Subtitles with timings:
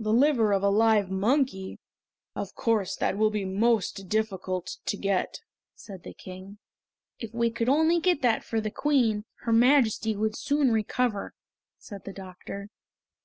[0.00, 1.78] "The liver of a live monkey!
[2.34, 5.42] Of course that will be most difficult to get,"
[5.76, 6.58] said the King.
[7.20, 11.34] "If we could only get that for the Queen, her Majesty would soon recover,"
[11.78, 12.68] said the doctor.